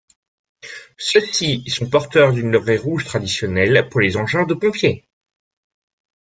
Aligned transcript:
Ceux-ci 0.97 1.63
sont 1.69 1.87
porteurs 1.87 2.33
d'une 2.33 2.51
livrée 2.51 2.77
rouge 2.77 3.05
traditionnelle 3.05 3.87
pour 3.87 3.99
les 3.99 4.17
engins 4.17 4.47
de 4.47 4.55
pompiers. 4.55 5.07